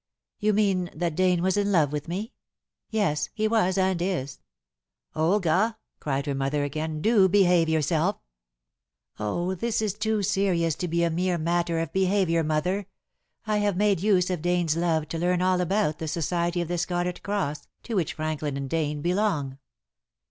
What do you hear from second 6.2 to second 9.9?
her mother again, "do behave yourself." "Oh, this